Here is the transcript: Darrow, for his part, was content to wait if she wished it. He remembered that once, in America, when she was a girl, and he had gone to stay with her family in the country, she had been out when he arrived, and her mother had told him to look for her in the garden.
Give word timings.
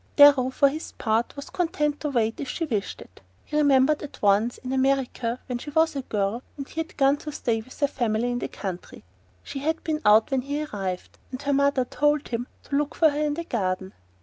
Darrow, 0.15 0.49
for 0.49 0.67
his 0.67 0.93
part, 0.93 1.35
was 1.35 1.51
content 1.51 1.99
to 1.99 2.09
wait 2.09 2.39
if 2.39 2.49
she 2.49 2.65
wished 2.65 3.01
it. 3.01 3.21
He 3.45 3.55
remembered 3.55 3.99
that 3.99 4.19
once, 4.19 4.57
in 4.57 4.73
America, 4.73 5.39
when 5.45 5.59
she 5.59 5.69
was 5.69 5.95
a 5.95 6.01
girl, 6.01 6.41
and 6.57 6.67
he 6.67 6.79
had 6.79 6.97
gone 6.97 7.17
to 7.17 7.31
stay 7.31 7.61
with 7.61 7.79
her 7.81 7.87
family 7.87 8.31
in 8.31 8.39
the 8.39 8.47
country, 8.47 9.03
she 9.43 9.59
had 9.59 9.83
been 9.83 10.01
out 10.03 10.31
when 10.31 10.41
he 10.41 10.63
arrived, 10.63 11.19
and 11.29 11.39
her 11.43 11.53
mother 11.53 11.81
had 11.81 11.91
told 11.91 12.29
him 12.29 12.47
to 12.63 12.75
look 12.75 12.95
for 12.95 13.11
her 13.11 13.21
in 13.23 13.35
the 13.35 13.43
garden. 13.43 13.93